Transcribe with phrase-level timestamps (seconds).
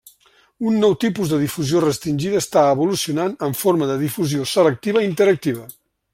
[0.69, 5.69] Un nou tipus de difusió restringida està evolucionant en forma de difusió selectiva interactiva.